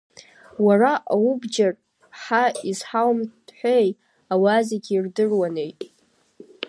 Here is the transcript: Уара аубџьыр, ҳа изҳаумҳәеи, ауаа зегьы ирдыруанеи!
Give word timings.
Уара 0.65 0.93
аубџьыр, 1.13 1.73
ҳа 2.21 2.43
изҳаумҳәеи, 2.69 3.87
ауаа 4.33 4.61
зегьы 4.67 4.91
ирдыруанеи! 4.95 5.73